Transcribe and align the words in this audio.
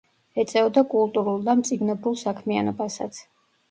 ეწეოდა 0.43 0.83
კულტურულ 0.95 1.45
და 1.51 1.57
მწიგნობრულ 1.61 2.21
საქმიანობასაც. 2.27 3.27